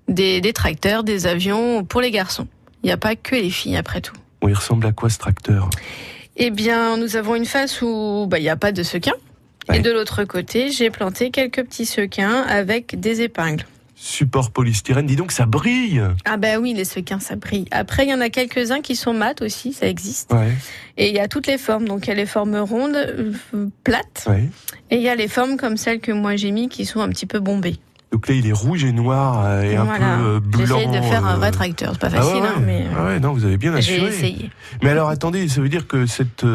des, 0.07 0.39
des 0.39 0.53
tracteurs, 0.53 1.03
des 1.03 1.27
avions 1.27 1.83
pour 1.83 1.99
les 1.99 2.11
garçons. 2.11 2.47
Il 2.83 2.87
n'y 2.87 2.93
a 2.93 2.97
pas 2.97 3.15
que 3.15 3.35
les 3.35 3.49
filles 3.49 3.75
après 3.75 3.99
tout. 3.99 4.15
Oui, 4.41 4.51
il 4.51 4.55
ressemble 4.55 4.85
à 4.85 4.93
quoi 4.93 5.09
ce 5.09 5.17
tracteur? 5.17 5.69
Eh 6.37 6.51
bien, 6.51 6.97
nous 6.97 7.15
avons 7.15 7.35
une 7.35 7.45
face 7.45 7.81
où 7.81 8.27
bah, 8.29 8.39
il 8.39 8.43
n'y 8.43 8.49
a 8.49 8.55
pas 8.55 8.71
de 8.71 8.83
Et 9.73 9.79
de 9.79 9.91
l'autre 9.91 10.23
côté, 10.23 10.71
j'ai 10.71 10.89
planté 10.89 11.29
quelques 11.29 11.63
petits 11.63 11.85
sequins 11.85 12.41
avec 12.47 12.99
des 12.99 13.21
épingles. 13.21 13.65
Support 13.99 14.51
polystyrène, 14.51 15.07
dis 15.07 15.15
donc, 15.15 15.31
ça 15.31 15.47
brille 15.47 16.03
Ah 16.23 16.37
ben 16.37 16.61
oui, 16.61 16.73
les 16.73 16.85
sequins, 16.85 17.19
ça 17.19 17.35
brille. 17.35 17.65
Après, 17.71 18.05
il 18.05 18.09
y 18.09 18.13
en 18.13 18.21
a 18.21 18.29
quelques-uns 18.29 18.81
qui 18.81 18.95
sont 18.95 19.13
mat 19.13 19.41
aussi, 19.41 19.73
ça 19.73 19.87
existe. 19.87 20.31
Et 20.97 21.09
il 21.09 21.15
y 21.15 21.19
a 21.19 21.27
toutes 21.27 21.47
les 21.47 21.57
formes, 21.57 21.87
donc 21.87 22.05
il 22.05 22.09
y 22.09 22.11
a 22.11 22.15
les 22.15 22.27
formes 22.27 22.57
rondes, 22.57 22.95
euh, 22.95 23.33
plates, 23.83 24.27
et 24.91 24.97
il 24.97 25.01
y 25.01 25.09
a 25.09 25.15
les 25.15 25.27
formes 25.27 25.57
comme 25.57 25.77
celles 25.77 25.99
que 25.99 26.11
moi 26.11 26.35
j'ai 26.35 26.51
mis 26.51 26.69
qui 26.69 26.85
sont 26.85 27.01
un 27.01 27.09
petit 27.09 27.25
peu 27.25 27.39
bombées. 27.39 27.77
Donc 28.11 28.27
là, 28.29 28.35
il 28.35 28.47
est 28.47 28.53
rouge 28.53 28.85
et 28.85 28.93
noir 28.93 29.43
euh, 29.45 29.63
et 29.63 29.75
un 29.75 29.85
peu 29.85 30.03
euh, 30.03 30.39
blanc. 30.39 30.79
J'essaie 30.79 30.99
de 30.99 31.05
faire 31.05 31.25
un 31.25 31.35
vrai 31.35 31.51
tracteur, 31.51 31.91
c'est 31.93 31.99
pas 31.99 32.07
ah 32.07 32.21
facile, 32.21 32.43
hein, 32.43 32.61
mais. 32.65 32.85
Ah 32.97 33.05
ouais, 33.05 33.19
non, 33.19 33.33
vous 33.33 33.43
avez 33.43 33.57
bien 33.57 33.73
assuré. 33.73 33.99
J'ai 33.99 34.07
essayé. 34.07 34.49
Mais 34.81 34.89
alors, 34.89 35.09
attendez, 35.09 35.47
ça 35.49 35.59
veut 35.59 35.69
dire 35.69 35.87
que 35.87 36.05
cette 36.05 36.45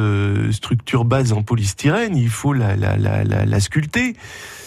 structure 0.50 1.04
base 1.04 1.32
en 1.32 1.42
polystyrène, 1.42 2.16
il 2.16 2.30
faut 2.30 2.54
la, 2.54 2.74
la, 2.74 2.96
la, 2.96 3.24
la, 3.24 3.60
sculpter? 3.60 4.16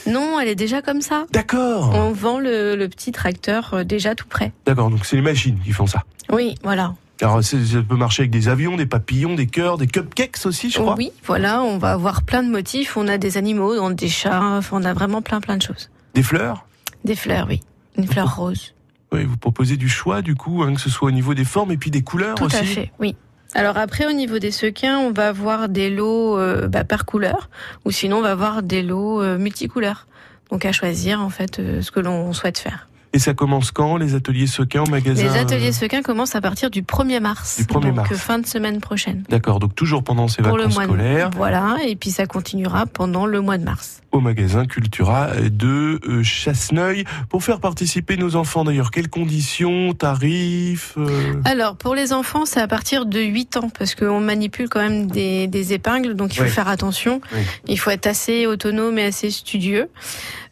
Non, 0.08 0.40
elle 0.40 0.48
est 0.48 0.56
déjà 0.56 0.84
comme 0.84 1.02
ça. 1.02 1.26
D'accord. 1.32 1.92
On 1.96 2.12
vend 2.12 2.40
le, 2.40 2.76
le, 2.76 2.88
petit 2.88 3.12
tracteur 3.12 3.84
déjà 3.84 4.14
tout 4.14 4.28
prêt. 4.28 4.52
D'accord, 4.68 4.92
donc 4.92 5.06
c'est 5.06 5.16
les 5.16 5.24
machines 5.24 5.60
qui 5.64 5.72
font 5.72 5.88
ça. 5.88 6.04
Oui, 6.32 6.56
voilà. 6.64 6.94
Alors 7.22 7.44
ça 7.44 7.58
peut 7.88 7.96
marcher 7.96 8.24
avec 8.24 8.32
des 8.32 8.50
avions, 8.50 8.76
des 8.76 8.86
papillons, 8.86 9.36
des 9.36 9.48
cœurs, 9.48 9.78
des 9.78 9.88
cupcakes 9.88 10.46
aussi, 10.46 10.70
je 10.70 10.80
crois. 10.80 10.96
Oui, 10.98 11.12
voilà, 11.26 11.64
on 11.64 11.78
va 11.78 11.94
avoir 11.94 12.24
plein 12.24 12.44
de 12.44 12.50
motifs. 12.50 12.98
On 12.98 13.08
a 13.08 13.18
des 13.18 13.38
animaux, 13.38 13.92
des 13.94 14.10
chats, 14.10 14.60
on 14.72 14.84
a 14.84 14.94
vraiment 14.94 15.22
plein 15.22 15.40
plein 15.40 15.58
de 15.58 15.62
choses. 15.62 15.90
Des 16.14 16.24
fleurs? 16.24 16.66
Des 17.06 17.16
fleurs, 17.16 17.48
oui. 17.50 17.62
Une 17.98 18.08
fleur 18.08 18.36
rose. 18.36 18.74
Oui, 19.12 19.24
vous 19.24 19.38
proposez 19.38 19.78
du 19.78 19.88
choix, 19.88 20.22
du 20.22 20.36
coup, 20.36 20.64
hein, 20.64 20.74
que 20.74 20.82
ce 20.82 20.90
soit 20.90 21.08
au 21.08 21.12
niveau 21.12 21.34
des 21.34 21.46
formes 21.46 21.72
et 21.72 21.78
puis 21.78 21.92
des 21.92 22.02
couleurs 22.02 22.42
aussi 22.42 22.58
Tout 22.58 22.64
à 22.64 22.66
fait, 22.66 22.92
oui. 23.00 23.16
Alors 23.54 23.78
après, 23.78 24.06
au 24.06 24.12
niveau 24.12 24.38
des 24.38 24.52
sequins, 24.52 24.98
on 24.98 25.12
va 25.12 25.30
avoir 25.30 25.70
des 25.70 25.90
lots 25.90 26.38
euh, 26.38 26.68
bah, 26.68 26.84
par 26.84 27.06
couleur, 27.06 27.50
ou 27.86 27.92
sinon 27.92 28.18
on 28.18 28.22
va 28.22 28.32
avoir 28.32 28.64
des 28.64 28.82
lots 28.82 29.22
euh, 29.22 29.38
multicouleurs. 29.38 30.08
Donc 30.52 30.66
à 30.66 30.74
choisir, 30.74 31.22
en 31.22 31.30
fait, 31.30 31.60
euh, 31.60 31.82
ce 31.82 31.92
que 31.92 32.02
l'on 32.02 32.34
souhaite 32.34 32.58
faire. 32.58 32.90
Et 33.16 33.20
ça 33.20 33.34
commence 33.34 33.72
quand, 33.72 33.96
les 33.96 34.14
ateliers 34.14 34.46
sequins 34.46 34.84
au 34.84 34.90
magasin 34.90 35.24
Les 35.24 35.40
ateliers 35.40 35.72
sequins 35.72 36.02
commencent 36.02 36.36
à 36.36 36.42
partir 36.42 36.70
du 36.70 36.82
1er 36.82 37.22
mars. 37.22 37.56
Du 37.56 37.64
1er 37.64 37.94
donc 37.94 38.14
fin 38.14 38.40
de 38.40 38.46
semaine 38.46 38.82
prochaine. 38.82 39.24
D'accord, 39.30 39.60
donc 39.60 39.74
toujours 39.74 40.04
pendant 40.04 40.28
ces 40.28 40.42
vacances 40.42 40.74
scolaires. 40.74 41.30
voilà, 41.34 41.78
et 41.88 41.96
puis 41.96 42.12
ça 42.12 42.26
continuera 42.26 42.86
pendant 42.86 43.26
le 43.26 43.40
mois 43.40 43.58
de 43.58 43.64
mars. 43.64 44.02
Au 44.12 44.20
magasin 44.20 44.66
Cultura 44.66 45.30
de 45.50 46.02
euh, 46.06 46.24
Chasseneuil. 46.24 47.06
Pour 47.30 47.42
faire 47.42 47.62
participer 47.62 48.18
nos 48.18 48.36
enfants 48.36 48.66
d'ailleurs, 48.66 48.92
quelles 48.92 49.10
conditions, 49.10 49.94
tarifs 49.94 50.96
euh 50.98 51.36
Alors, 51.46 51.78
pour 51.78 51.96
les 51.96 52.12
enfants, 52.12 52.46
c'est 52.46 52.60
à 52.60 52.68
partir 52.68 53.06
de 53.06 53.22
8 53.22 53.56
ans, 53.56 53.70
parce 53.70 53.96
qu'on 53.96 54.20
manipule 54.20 54.68
quand 54.68 54.82
même 54.82 55.08
des, 55.08 55.74
épingles, 55.74 56.16
donc 56.16 56.36
il 56.36 56.40
faut 56.40 56.50
faire 56.50 56.68
attention. 56.68 57.22
Il 57.70 57.80
faut 57.80 57.92
être 57.92 58.08
assez 58.08 58.46
autonome 58.46 59.00
et 59.00 59.06
assez 59.06 59.30
studieux. 59.30 59.88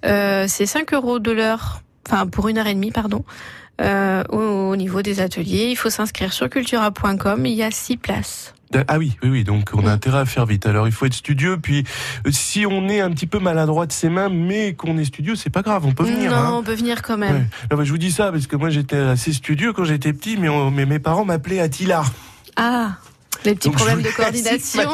Euh, 0.06 0.46
c'est 0.48 0.66
5 0.66 0.94
euros 0.94 1.20
de 1.20 1.32
l'heure 1.32 1.83
enfin 2.08 2.28
pour 2.28 2.48
une 2.48 2.58
heure 2.58 2.68
et 2.68 2.74
demie, 2.74 2.92
pardon, 2.92 3.24
euh, 3.82 4.24
au, 4.30 4.76
niveau 4.76 5.02
des 5.02 5.20
ateliers. 5.20 5.68
Il 5.70 5.76
faut 5.76 5.90
s'inscrire 5.90 6.34
sur 6.34 6.50
cultura.com. 6.50 7.46
Il 7.46 7.54
y 7.54 7.64
a 7.64 7.72
six 7.72 7.98
places. 7.98 8.54
Ah 8.88 8.98
oui, 8.98 9.16
oui, 9.22 9.30
oui. 9.30 9.44
Donc 9.44 9.70
on 9.74 9.86
a 9.86 9.92
intérêt 9.92 10.20
à 10.20 10.26
faire 10.26 10.46
vite. 10.46 10.66
Alors 10.66 10.88
il 10.88 10.92
faut 10.92 11.06
être 11.06 11.14
studieux. 11.14 11.58
Puis 11.58 11.84
euh, 12.26 12.32
si 12.32 12.66
on 12.66 12.88
est 12.90 13.02
un 13.02 13.12
petit 13.12 13.28
peu 13.28 13.40
maladroit 13.40 13.86
de 13.86 13.92
ses 13.92 14.10
mains, 14.10 14.30
mais 14.30 14.74
qu'on 14.74 14.98
est 14.98 15.06
studieux, 15.06 15.36
c'est 15.36 15.52
pas 15.52 15.62
grave. 15.62 15.86
On 15.86 15.92
peut 15.92 16.04
venir. 16.04 16.32
Non, 16.32 16.38
hein. 16.38 16.52
on 16.54 16.64
peut 16.64 16.74
venir 16.74 17.02
quand 17.02 17.18
même. 17.18 17.48
je 17.72 17.92
vous 17.92 17.98
dis 17.98 18.12
ça 18.12 18.32
parce 18.32 18.48
que 18.48 18.56
moi 18.56 18.70
j'étais 18.70 18.98
assez 18.98 19.34
studieux 19.34 19.74
quand 19.74 19.86
j'étais 19.86 20.14
petit, 20.14 20.38
mais, 20.38 20.50
mais 20.72 20.86
mes 20.86 21.00
parents 21.00 21.26
m'appelaient 21.26 21.60
Attila. 21.60 22.04
Ah. 22.56 22.94
Les 23.46 23.56
petits 23.56 23.72
problèmes 23.72 24.02
de 24.02 24.10
coordination. 24.10 24.90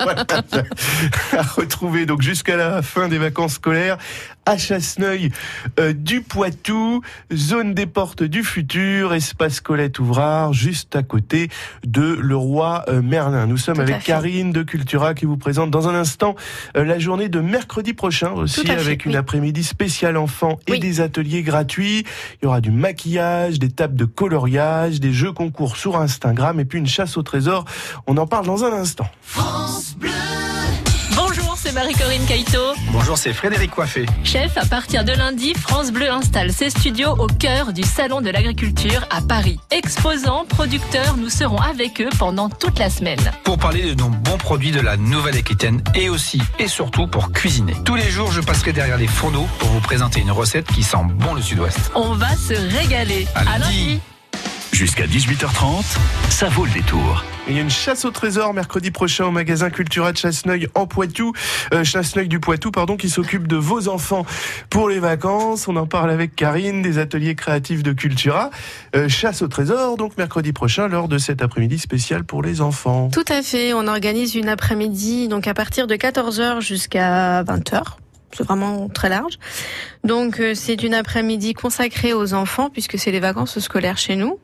voilà, 0.00 0.24
à 1.32 1.42
retrouver 1.42 2.06
donc 2.06 2.22
jusqu'à 2.22 2.56
la 2.56 2.80
fin 2.80 3.08
des 3.08 3.18
vacances 3.18 3.54
scolaires 3.54 3.98
à 4.46 4.56
Chasseneuil 4.56 5.30
euh, 5.78 5.92
du 5.92 6.20
Poitou, 6.20 7.02
zone 7.32 7.74
des 7.74 7.86
portes 7.86 8.22
du 8.22 8.42
futur, 8.42 9.14
espace 9.14 9.60
Colette 9.60 9.98
Ouvrard, 9.98 10.52
juste 10.52 10.96
à 10.96 11.02
côté 11.02 11.48
de 11.86 12.16
le 12.20 12.36
roi 12.36 12.84
euh, 12.88 13.02
Merlin. 13.02 13.46
Nous 13.46 13.56
sommes 13.56 13.80
avec 13.80 14.02
Karine 14.02 14.52
de 14.52 14.62
Cultura 14.62 15.14
qui 15.14 15.26
vous 15.26 15.36
présente 15.36 15.70
dans 15.70 15.88
un 15.88 15.94
instant 15.94 16.34
euh, 16.76 16.84
la 16.84 16.98
journée 16.98 17.28
de 17.28 17.40
mercredi 17.40 17.92
prochain 17.92 18.32
aussi 18.32 18.68
avec 18.70 19.06
une 19.06 19.16
après-midi 19.16 19.62
spéciale 19.62 20.16
enfants 20.16 20.58
et 20.66 20.78
des 20.78 21.00
ateliers 21.00 21.42
gratuits. 21.42 22.04
Il 22.40 22.44
y 22.44 22.46
aura 22.46 22.60
du 22.60 22.70
maquillage, 22.70 23.58
des 23.58 23.70
tables 23.70 23.96
de 23.96 24.04
coloriage, 24.04 25.00
des 25.00 25.12
jeux 25.12 25.32
concours 25.32 25.76
sur 25.76 25.96
Instagram 25.96 26.58
et 26.60 26.64
puis 26.64 26.78
une 26.78 26.86
chasse 26.86 27.16
au 27.16 27.22
trésor. 27.22 27.64
On 28.06 28.16
en 28.16 28.26
parle 28.26 28.46
dans 28.46 28.64
un 28.64 28.72
instant. 28.72 29.06
France 29.22 29.94
Bleu 29.98 30.10
c'est 31.72 31.78
Marie-Corinne 31.78 32.24
Caïto. 32.26 32.58
Bonjour, 32.92 33.16
c'est 33.16 33.32
Frédéric 33.32 33.70
Coiffé. 33.70 34.06
Chef, 34.24 34.56
à 34.56 34.64
partir 34.66 35.04
de 35.04 35.12
lundi, 35.12 35.54
France 35.54 35.90
Bleu 35.90 36.10
installe 36.10 36.52
ses 36.52 36.70
studios 36.70 37.12
au 37.18 37.26
cœur 37.26 37.72
du 37.72 37.82
Salon 37.82 38.20
de 38.20 38.30
l'Agriculture 38.30 39.06
à 39.10 39.20
Paris. 39.20 39.58
Exposants, 39.70 40.44
producteurs, 40.46 41.16
nous 41.16 41.30
serons 41.30 41.58
avec 41.58 42.00
eux 42.00 42.08
pendant 42.18 42.48
toute 42.48 42.78
la 42.78 42.90
semaine. 42.90 43.20
Pour 43.44 43.58
parler 43.58 43.82
de 43.82 43.94
nos 43.94 44.08
bons 44.08 44.38
produits 44.38 44.70
de 44.70 44.80
la 44.80 44.96
Nouvelle-Aquitaine 44.96 45.82
et 45.94 46.08
aussi 46.08 46.42
et 46.58 46.68
surtout 46.68 47.06
pour 47.06 47.32
cuisiner. 47.32 47.74
Tous 47.84 47.94
les 47.94 48.10
jours, 48.10 48.32
je 48.32 48.40
passerai 48.40 48.72
derrière 48.72 48.98
les 48.98 49.06
fourneaux 49.06 49.48
pour 49.58 49.68
vous 49.68 49.80
présenter 49.80 50.20
une 50.20 50.32
recette 50.32 50.66
qui 50.66 50.82
sent 50.82 51.04
bon 51.14 51.34
le 51.34 51.42
sud-ouest. 51.42 51.90
On 51.94 52.14
va 52.14 52.34
se 52.36 52.54
régaler. 52.76 53.26
À 53.34 53.58
lundi. 53.58 54.00
Jusqu'à 54.72 55.06
18h30, 55.06 55.84
ça 56.30 56.48
vaut 56.48 56.64
le 56.64 56.70
détour. 56.72 57.24
Il 57.46 57.54
y 57.54 57.58
a 57.58 57.62
une 57.62 57.70
chasse 57.70 58.04
au 58.04 58.10
trésor 58.10 58.54
mercredi 58.54 58.90
prochain 58.90 59.26
au 59.26 59.30
magasin 59.30 59.68
Cultura 59.68 60.12
de 60.12 60.16
Chasseneuil 60.16 60.68
en 60.74 60.86
Poitou, 60.86 61.32
euh, 61.74 61.84
Chasseneuil 61.84 62.26
du 62.26 62.40
Poitou, 62.40 62.70
pardon, 62.70 62.96
qui 62.96 63.10
s'occupe 63.10 63.46
de 63.46 63.56
vos 63.56 63.88
enfants 63.88 64.24
pour 64.70 64.88
les 64.88 64.98
vacances. 64.98 65.68
On 65.68 65.76
en 65.76 65.86
parle 65.86 66.10
avec 66.10 66.34
Karine 66.34 66.80
des 66.80 66.98
ateliers 66.98 67.34
créatifs 67.34 67.82
de 67.82 67.92
Cultura. 67.92 68.50
Euh, 68.96 69.08
chasse 69.08 69.42
au 69.42 69.48
trésor, 69.48 69.96
donc 69.98 70.16
mercredi 70.16 70.52
prochain, 70.52 70.88
lors 70.88 71.06
de 71.06 71.18
cet 71.18 71.42
après-midi 71.42 71.78
spécial 71.78 72.24
pour 72.24 72.42
les 72.42 72.60
enfants. 72.60 73.10
Tout 73.12 73.24
à 73.28 73.42
fait. 73.42 73.74
On 73.74 73.86
organise 73.86 74.34
une 74.34 74.48
après-midi, 74.48 75.28
donc 75.28 75.46
à 75.46 75.54
partir 75.54 75.86
de 75.86 75.94
14h 75.96 76.60
jusqu'à 76.60 77.42
20h 77.44 77.82
c'est 78.36 78.44
vraiment 78.44 78.88
très 78.88 79.08
large. 79.08 79.38
Donc 80.04 80.40
euh, 80.40 80.54
c'est 80.54 80.82
une 80.82 80.94
après-midi 80.94 81.54
consacrée 81.54 82.12
aux 82.12 82.34
enfants 82.34 82.70
puisque 82.70 82.98
c'est 82.98 83.10
les 83.10 83.20
vacances 83.20 83.58
scolaires 83.58 83.98
chez 83.98 84.16
nous. 84.16 84.38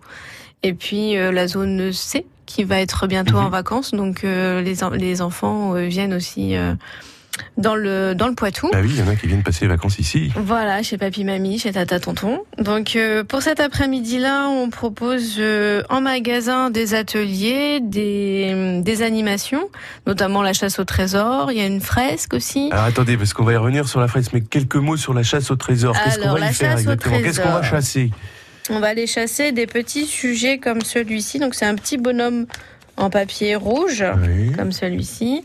Et 0.63 0.75
puis 0.75 1.17
euh, 1.17 1.33
la 1.33 1.47
zone 1.47 1.93
C 1.93 2.27
qui 2.47 2.65
va 2.65 2.81
être 2.81 3.07
bientôt 3.07 3.37
en 3.37 3.45
mhm. 3.45 3.51
vacances, 3.51 3.93
donc 3.93 4.25
euh, 4.25 4.63
les, 4.63 4.77
les 4.99 5.23
enfants 5.23 5.75
viennent 5.75 6.15
aussi 6.15 6.57
dans 7.57 7.75
le 7.75 8.15
dans 8.15 8.29
le 8.29 8.35
Poitou. 8.35 8.71
Ah 8.73 8.79
oui, 8.83 8.91
il 8.93 8.99
y 8.99 9.03
en 9.03 9.09
a 9.09 9.17
qui 9.17 9.27
viennent 9.27 9.43
passer 9.43 9.65
les 9.65 9.69
vacances 9.69 9.99
ici. 9.99 10.31
Voilà, 10.37 10.83
chez 10.83 10.99
papy 10.99 11.25
mamie, 11.25 11.59
chez 11.59 11.73
tata 11.73 12.01
tonton. 12.01 12.41
Donc 12.59 12.97
euh, 12.97 13.25
pour 13.25 13.43
cet 13.43 13.61
après-midi-là, 13.61 14.49
on 14.49 14.71
propose 14.71 15.37
euh, 15.39 15.83
en 15.89 16.01
magasin 16.01 16.71
des 16.71 16.95
ateliers, 16.95 17.81
des 17.81 18.81
des 18.83 19.03
animations, 19.03 19.69
notamment 20.07 20.43
la 20.43 20.53
chasse 20.53 20.79
au 20.79 20.85
trésor, 20.85 21.53
il 21.53 21.59
y 21.59 21.61
a 21.61 21.67
une 21.67 21.81
fresque 21.81 22.35
aussi. 22.35 22.69
Alors 22.73 22.85
attendez 22.85 23.17
parce 23.17 23.33
qu'on 23.33 23.45
va 23.45 23.53
y 23.53 23.57
revenir 23.57 23.89
sur 23.89 24.01
la 24.01 24.09
fresque 24.09 24.33
mais 24.33 24.41
quelques 24.41 24.77
mots 24.77 24.97
sur 24.97 25.15
la 25.15 25.23
chasse 25.23 25.51
au 25.51 25.57
trésor. 25.57 25.97
Qu'est-ce 26.05 26.19
qu'on 26.19 26.33
va 26.33 26.51
y 26.51 26.55
faire 26.55 26.73
exactement? 26.73 27.21
Qu'est-ce 27.21 27.41
qu'on 27.41 27.53
va 27.53 27.63
chasser? 27.63 28.11
On 28.71 28.81
va 28.81 28.89
aller 28.89 29.07
chasser 29.07 29.53
des 29.53 29.67
petits 29.67 30.05
sujets 30.05 30.59
comme 30.59 30.83
celui-ci. 30.83 31.39
Donc 31.39 31.55
c'est 31.55 31.65
un 31.65 31.75
petit 31.75 31.97
bonhomme 31.97 32.47
en 32.99 33.11
papier 33.11 33.55
rouge, 33.55 34.05
comme 34.57 34.73
celui-ci. 34.73 35.43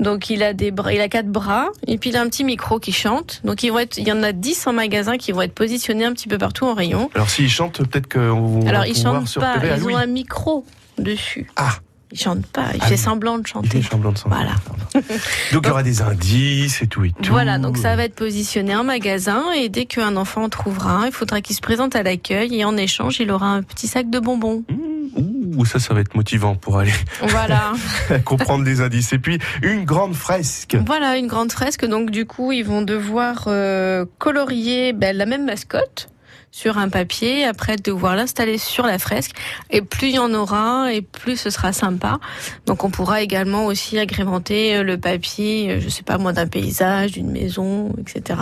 Donc 0.00 0.30
il 0.30 0.42
a 0.42 0.54
des 0.54 0.70
bras, 0.70 0.92
il 0.92 1.00
a 1.00 1.08
quatre 1.08 1.28
bras, 1.28 1.68
et 1.86 1.98
puis 1.98 2.10
il 2.10 2.16
a 2.16 2.22
un 2.22 2.28
petit 2.28 2.44
micro 2.44 2.78
qui 2.78 2.92
chante. 2.92 3.40
Donc 3.44 3.62
il 3.62 3.72
y 3.98 4.12
en 4.12 4.22
a 4.22 4.32
dix 4.32 4.66
en 4.66 4.72
magasin 4.72 5.18
qui 5.18 5.32
vont 5.32 5.42
être 5.42 5.54
positionnés 5.54 6.04
un 6.04 6.12
petit 6.12 6.28
peu 6.28 6.38
partout 6.38 6.66
en 6.66 6.74
rayon. 6.74 7.10
Alors 7.14 7.28
s'il 7.28 7.50
chante, 7.50 7.78
peut-être 7.88 8.12
qu'on 8.12 8.66
Alors 8.66 8.86
ils 8.86 8.96
chantent 8.96 9.34
pas, 9.34 9.56
ils 9.76 9.84
ont 9.84 9.96
un 9.96 10.06
micro 10.06 10.64
dessus. 10.98 11.48
Ah. 11.56 11.74
Il 12.12 12.20
chante 12.20 12.46
pas, 12.46 12.66
il 12.74 12.80
ah 12.80 12.86
fait 12.86 12.96
semblant 12.96 13.38
de 13.38 13.46
chanter. 13.46 13.78
Il 13.78 13.82
fait 13.82 13.90
semblant 13.90 14.12
de 14.12 14.16
chanter. 14.16 14.36
Voilà. 14.36 14.54
donc 15.52 15.64
il 15.64 15.66
y 15.66 15.70
aura 15.70 15.82
des 15.82 16.00
indices 16.00 16.80
et 16.80 16.86
tout 16.86 17.02
et 17.02 17.10
tout. 17.10 17.32
Voilà, 17.32 17.58
donc 17.58 17.76
ça 17.76 17.96
va 17.96 18.04
être 18.04 18.14
positionné 18.14 18.76
en 18.76 18.84
magasin 18.84 19.42
et 19.56 19.68
dès 19.68 19.86
qu'un 19.86 20.16
enfant 20.16 20.44
en 20.44 20.48
trouvera 20.48 21.02
il 21.06 21.12
faudra 21.12 21.40
qu'il 21.40 21.56
se 21.56 21.60
présente 21.60 21.96
à 21.96 22.04
l'accueil 22.04 22.54
et 22.54 22.64
en 22.64 22.76
échange, 22.76 23.18
il 23.18 23.32
aura 23.32 23.48
un 23.48 23.62
petit 23.62 23.88
sac 23.88 24.10
de 24.10 24.20
bonbons. 24.20 24.62
Mmh 24.70 25.33
ouh, 25.56 25.64
ça, 25.64 25.78
ça 25.78 25.94
va 25.94 26.00
être 26.00 26.14
motivant 26.14 26.54
pour 26.54 26.78
aller 26.78 26.92
voilà. 27.22 27.72
comprendre 28.24 28.64
des 28.64 28.80
indices. 28.80 29.12
Et 29.12 29.18
puis, 29.18 29.38
une 29.62 29.84
grande 29.84 30.14
fresque. 30.14 30.76
Voilà, 30.86 31.16
une 31.16 31.26
grande 31.26 31.52
fresque. 31.52 31.84
Donc, 31.84 32.10
du 32.10 32.26
coup, 32.26 32.52
ils 32.52 32.64
vont 32.64 32.82
devoir 32.82 33.44
euh, 33.46 34.04
colorier 34.18 34.92
ben, 34.92 35.16
la 35.16 35.26
même 35.26 35.44
mascotte 35.44 36.08
sur 36.50 36.78
un 36.78 36.88
papier, 36.88 37.44
après 37.44 37.74
devoir 37.74 38.14
l'installer 38.14 38.58
sur 38.58 38.86
la 38.86 39.00
fresque. 39.00 39.32
Et 39.70 39.82
plus 39.82 40.10
il 40.10 40.14
y 40.14 40.18
en 40.20 40.32
aura, 40.34 40.92
et 40.92 41.02
plus 41.02 41.36
ce 41.36 41.50
sera 41.50 41.72
sympa. 41.72 42.18
Donc 42.66 42.84
on 42.84 42.90
pourra 42.90 43.22
également 43.22 43.66
aussi 43.66 43.98
agrémenter 43.98 44.76
euh, 44.76 44.84
le 44.84 44.96
papier, 44.96 45.72
euh, 45.72 45.80
je 45.80 45.88
sais 45.88 46.04
pas 46.04 46.16
moi, 46.16 46.32
d'un 46.32 46.46
paysage, 46.46 47.12
d'une 47.12 47.32
maison, 47.32 47.92
etc. 47.98 48.40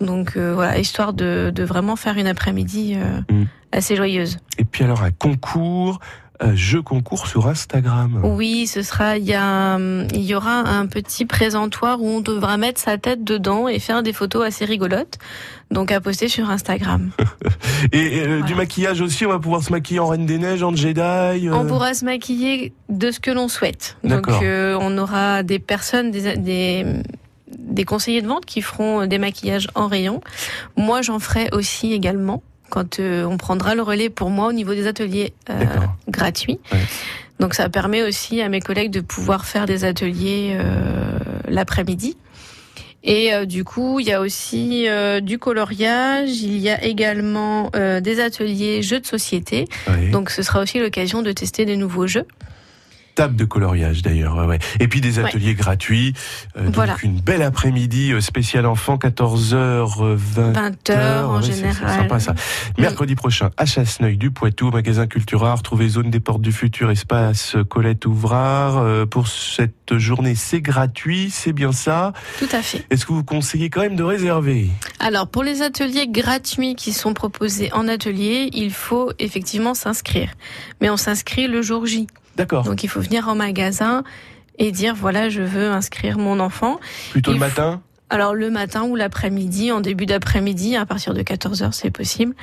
Donc 0.00 0.36
voilà, 0.36 0.78
histoire 0.78 1.12
de, 1.12 1.52
vraiment 1.58 1.96
faire 1.96 2.16
une 2.16 2.26
après-midi 2.26 2.96
mm. 2.96 3.44
assez 3.72 3.96
joyeuse. 3.96 4.38
Et 4.58 4.64
puis 4.64 4.84
alors 4.84 5.02
un 5.02 5.12
concours, 5.12 6.00
jeu 6.54 6.82
concours 6.82 7.26
sur 7.26 7.46
Instagram. 7.46 8.20
Oui, 8.24 8.66
ce 8.66 8.82
sera 8.82 9.18
il 9.18 9.24
y 9.24 9.34
a 9.34 9.78
il 9.78 10.22
y 10.22 10.34
aura 10.34 10.60
un 10.60 10.86
petit 10.86 11.24
présentoir 11.24 12.00
où 12.00 12.06
on 12.06 12.20
devra 12.20 12.56
mettre 12.56 12.80
sa 12.80 12.98
tête 12.98 13.24
dedans 13.24 13.68
et 13.68 13.78
faire 13.78 14.02
des 14.02 14.12
photos 14.12 14.46
assez 14.46 14.64
rigolotes. 14.64 15.18
Donc 15.70 15.90
à 15.90 16.00
poster 16.00 16.28
sur 16.28 16.50
Instagram. 16.50 17.10
et, 17.92 18.20
euh, 18.20 18.42
du 18.42 18.54
maquillage 18.54 19.00
aussi, 19.00 19.24
on 19.24 19.30
va 19.30 19.38
pouvoir 19.38 19.62
se 19.62 19.72
maquiller 19.72 20.00
en 20.00 20.08
Reine 20.08 20.26
des 20.26 20.38
Neiges, 20.38 20.62
en 20.62 20.76
Jedi. 20.76 21.00
Euh. 21.00 21.54
On 21.54 21.66
pourra 21.66 21.94
se 21.94 22.04
maquiller 22.04 22.74
de 22.90 23.10
ce 23.10 23.20
que 23.20 23.30
l'on 23.30 23.48
souhaite. 23.48 23.96
Donc 24.04 24.28
euh, 24.28 24.76
on 24.80 24.98
aura 24.98 25.42
des 25.42 25.58
personnes 25.58 26.10
des, 26.10 26.36
des 26.36 26.84
des 27.58 27.84
conseillers 27.84 28.22
de 28.22 28.26
vente 28.26 28.44
qui 28.44 28.62
feront 28.62 29.06
des 29.06 29.18
maquillages 29.18 29.68
en 29.74 29.86
rayon. 29.86 30.20
Moi, 30.76 31.02
j'en 31.02 31.18
ferai 31.18 31.48
aussi 31.52 31.92
également 31.92 32.42
quand 32.72 33.00
euh, 33.00 33.24
on 33.24 33.36
prendra 33.36 33.74
le 33.74 33.82
relais 33.82 34.08
pour 34.08 34.30
moi 34.30 34.46
au 34.46 34.52
niveau 34.52 34.72
des 34.72 34.86
ateliers 34.86 35.34
euh, 35.50 35.62
gratuits. 36.08 36.58
Donc 37.38 37.52
ça 37.52 37.68
permet 37.68 38.02
aussi 38.02 38.40
à 38.40 38.48
mes 38.48 38.60
collègues 38.60 38.90
de 38.90 39.00
pouvoir 39.00 39.44
faire 39.44 39.66
des 39.66 39.84
ateliers 39.84 40.56
euh, 40.58 41.18
l'après-midi. 41.48 42.16
Et 43.04 43.32
du 43.46 43.64
coup, 43.64 43.98
il 43.98 44.06
y 44.06 44.12
a 44.12 44.20
aussi 44.20 44.86
du 45.22 45.38
coloriage, 45.40 46.40
il 46.40 46.56
y 46.58 46.70
a 46.70 46.84
également 46.84 47.72
des 47.74 48.20
ateliers 48.20 48.80
jeux 48.80 49.00
de 49.00 49.06
société. 49.06 49.66
Donc 50.12 50.30
ce 50.30 50.44
sera 50.44 50.62
aussi 50.62 50.78
l'occasion 50.78 51.20
de 51.20 51.32
tester 51.32 51.64
des 51.64 51.76
nouveaux 51.76 52.06
jeux 52.06 52.28
table 53.14 53.36
de 53.36 53.44
coloriage 53.44 54.02
d'ailleurs. 54.02 54.36
Ouais, 54.46 54.58
Et 54.80 54.88
puis 54.88 55.00
des 55.00 55.18
ateliers 55.18 55.54
gratuits. 55.54 56.14
Euh, 56.56 56.70
donc 56.70 57.02
une 57.02 57.20
belle 57.20 57.42
après-midi 57.42 58.12
euh, 58.12 58.20
spécial 58.20 58.66
enfant, 58.66 58.96
14h, 58.96 60.16
20h. 60.16 60.52
20h 60.52 61.24
en 61.24 61.40
général. 61.40 62.00
Sympa 62.00 62.20
ça. 62.20 62.34
Mercredi 62.78 63.14
prochain 63.14 63.50
à 63.56 63.66
Chasseneuil 63.66 64.16
du 64.16 64.30
Poitou, 64.30 64.70
magasin 64.70 65.06
Cultura, 65.06 65.54
retrouver 65.54 65.88
zone 65.88 66.10
des 66.10 66.20
portes 66.20 66.42
du 66.42 66.52
futur, 66.52 66.90
espace 66.90 67.56
Colette 67.68 68.06
Ouvrard. 68.06 68.78
Euh, 68.78 69.06
pour 69.06 69.28
cette 69.28 69.96
journée, 69.98 70.34
c'est 70.34 70.60
gratuit, 70.60 71.30
c'est 71.30 71.52
bien 71.52 71.72
ça. 71.72 72.12
Tout 72.38 72.48
à 72.52 72.62
fait. 72.62 72.84
Est-ce 72.90 73.06
que 73.06 73.12
vous 73.12 73.24
conseillez 73.24 73.70
quand 73.70 73.80
même 73.82 73.96
de 73.96 74.02
réserver? 74.02 74.70
Alors 75.00 75.28
pour 75.28 75.42
les 75.42 75.62
ateliers 75.62 76.08
gratuits 76.08 76.74
qui 76.74 76.92
sont 76.92 77.14
proposés 77.14 77.72
en 77.72 77.88
atelier, 77.88 78.48
il 78.52 78.72
faut 78.72 79.12
effectivement 79.18 79.74
s'inscrire. 79.74 80.30
Mais 80.80 80.90
on 80.90 80.96
s'inscrit 80.96 81.46
le 81.46 81.62
jour 81.62 81.86
J. 81.86 82.06
D'accord. 82.36 82.64
Donc 82.64 82.82
il 82.84 82.88
faut 82.88 83.00
venir 83.00 83.28
en 83.28 83.34
magasin 83.34 84.04
et 84.58 84.72
dire 84.72 84.94
voilà, 84.94 85.28
je 85.28 85.42
veux 85.42 85.70
inscrire 85.70 86.18
mon 86.18 86.40
enfant. 86.40 86.80
Plutôt 87.10 87.32
le 87.32 87.38
matin 87.38 87.80
alors 88.12 88.34
le 88.34 88.50
matin 88.50 88.82
ou 88.82 88.94
l'après-midi, 88.94 89.72
en 89.72 89.80
début 89.80 90.04
d'après-midi, 90.04 90.76
à 90.76 90.84
partir 90.84 91.14
de 91.14 91.22
14h, 91.22 91.72
c'est 91.72 91.90
possible. 91.90 92.34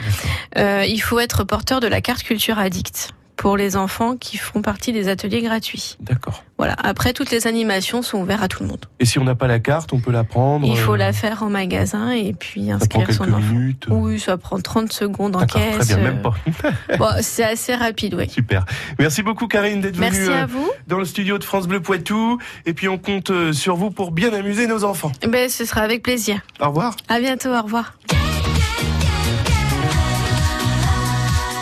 Euh, 0.57 0.83
il 0.87 0.97
faut 0.97 1.19
être 1.19 1.43
porteur 1.43 1.79
de 1.79 1.85
la 1.85 2.01
carte 2.01 2.23
culture 2.23 2.57
addict 2.57 3.13
pour 3.39 3.55
les 3.55 3.77
enfants 3.77 4.17
qui 4.17 4.35
font 4.35 4.61
partie 4.61 4.91
des 4.91 5.07
ateliers 5.07 5.41
gratuits. 5.41 5.95
D'accord. 6.01 6.43
Voilà. 6.57 6.75
Après, 6.77 7.13
toutes 7.13 7.31
les 7.31 7.47
animations 7.47 8.01
sont 8.01 8.19
ouvertes 8.19 8.43
à 8.43 8.47
tout 8.49 8.63
le 8.63 8.67
monde. 8.67 8.85
Et 8.99 9.05
si 9.05 9.17
on 9.17 9.23
n'a 9.23 9.33
pas 9.33 9.47
la 9.47 9.59
carte, 9.59 9.93
on 9.93 10.01
peut 10.01 10.11
la 10.11 10.25
prendre 10.25 10.67
Il 10.67 10.77
faut 10.77 10.95
euh, 10.95 10.97
la 10.97 11.13
faire 11.13 11.41
en 11.41 11.49
magasin 11.49 12.11
et 12.11 12.33
puis 12.33 12.69
inscrire 12.69 13.07
ça 13.07 13.15
prend 13.15 13.25
son 13.25 13.33
enfant. 13.33 13.53
Minutes. 13.53 13.85
Oui, 13.89 14.19
ça 14.19 14.37
prend 14.37 14.59
30 14.59 14.91
secondes 14.91 15.37
en 15.37 15.45
caisse. 15.45 15.87
Très 15.87 15.95
bien, 15.95 16.03
même 16.03 16.21
pas. 16.21 16.35
bon, 16.97 17.07
c'est 17.21 17.45
assez 17.45 17.73
rapide, 17.73 18.13
oui. 18.15 18.29
Super. 18.29 18.65
Merci 18.99 19.23
beaucoup, 19.23 19.47
Karine, 19.47 19.79
d'être 19.79 19.95
venue 19.95 20.09
Merci 20.09 20.33
à 20.33 20.45
vous. 20.45 20.69
dans 20.87 20.99
le 20.99 21.05
studio 21.05 21.37
de 21.37 21.45
France 21.45 21.65
Bleu 21.65 21.79
Poitou. 21.81 22.39
Et 22.65 22.73
puis, 22.73 22.89
on 22.89 22.97
compte 22.97 23.29
euh, 23.29 23.53
sur 23.53 23.77
vous 23.77 23.89
pour 23.89 24.11
bien 24.11 24.33
amuser 24.33 24.67
nos 24.67 24.83
enfants. 24.83 25.13
Ben, 25.25 25.47
ce 25.47 25.63
sera 25.63 25.79
avec 25.79 26.03
plaisir. 26.03 26.41
Au 26.59 26.67
revoir. 26.67 26.93
À 27.07 27.21
bientôt, 27.21 27.55
au 27.55 27.61
revoir. 27.61 27.93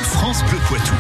France 0.02 0.44
Bleu 0.46 0.58
Poitou. 0.68 0.96